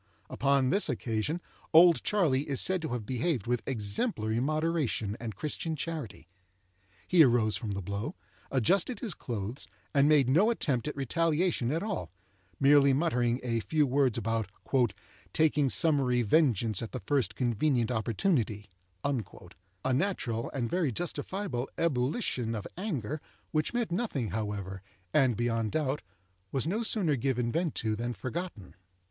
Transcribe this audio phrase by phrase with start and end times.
[0.31, 1.39] Upon this occasion
[1.73, 6.27] "Old Charley" is said to have behaved with exemplary moderation and Christian charity.
[7.07, 8.15] He arose from the blow,
[8.49, 14.17] adjusted his clothes, and made no attempt at retaliation at all—merely muttering a few words
[14.17, 14.51] about
[15.33, 23.21] "taking summary vengeance at the first convenient opportunity,"—a natural and very justifiable ebullition of anger,
[23.51, 24.81] which meant nothing, however,
[25.13, 26.01] and, beyond doubt,
[26.51, 28.73] was no sooner given vent to than forgotten.